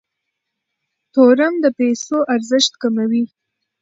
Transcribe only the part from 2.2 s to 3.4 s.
ارزښت کموي.